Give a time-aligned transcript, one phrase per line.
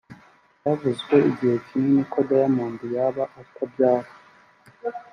[0.59, 4.09] Byavuzwe igihe kinini ko Diamond yaba atabyara